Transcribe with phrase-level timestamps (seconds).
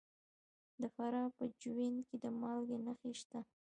[0.81, 3.39] د فراه په جوین کې د مالګې نښې شته.